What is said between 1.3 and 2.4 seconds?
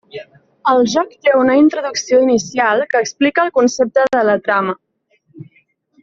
una introducció